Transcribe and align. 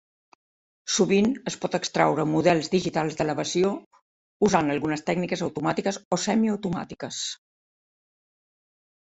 Sovint 0.93 1.27
es 1.51 1.57
pot 1.65 1.75
extraure 1.79 2.25
models 2.29 2.69
digitals 2.75 3.17
d'elevació 3.19 3.69
usant 4.49 4.73
algunes 4.77 5.05
tècniques 5.11 5.45
automàtiques 5.49 6.01
o 6.19 6.21
semiautomàtiques. 6.25 7.23